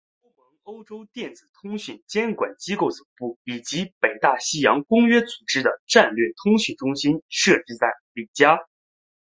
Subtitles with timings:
[0.23, 8.57] 欧盟欧洲电子通讯监管机构总部以及北大西洋公约组织的战略通讯中心设在里加。